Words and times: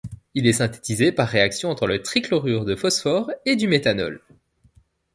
Il 0.33 0.47
est 0.47 0.53
synthétisé 0.53 1.11
par 1.11 1.27
réaction 1.29 1.69
entre 1.69 1.85
le 1.85 2.01
trichlorure 2.01 2.65
de 2.65 2.75
phosphore 2.75 3.29
et 3.45 3.55
du 3.55 3.67
méthanol. 3.67 4.19